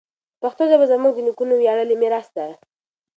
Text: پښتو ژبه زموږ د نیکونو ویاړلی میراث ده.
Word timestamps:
پښتو 0.41 0.63
ژبه 0.71 0.85
زموږ 0.91 1.13
د 1.15 1.19
نیکونو 1.27 1.53
ویاړلی 1.57 1.95
میراث 2.01 2.27
ده. 2.37 2.47